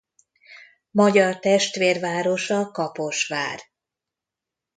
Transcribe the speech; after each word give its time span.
Magyar 0.91 1.39
testvérvárosa 1.39 2.71
Kaposvár. 2.71 3.59